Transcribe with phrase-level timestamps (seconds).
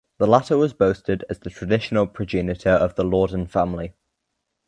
[0.17, 3.93] The latter was boasted as the traditional progenitor of the Loredan family.